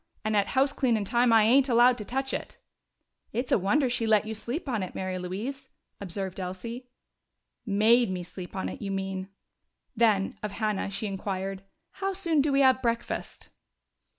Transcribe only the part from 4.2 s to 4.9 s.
you sleep on